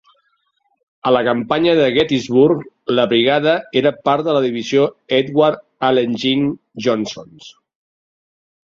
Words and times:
A 1.09 1.11
la 1.15 1.19
campanya 1.27 1.75
de 1.79 1.85
Gettysburg, 1.97 2.65
la 3.01 3.05
brigada 3.13 3.53
era 3.83 3.93
part 4.09 4.29
de 4.31 4.37
la 4.39 4.43
divisió 4.49 4.89
Edward 5.21 5.63
"Allegheny" 5.93 6.53
Johnson's. 6.89 7.57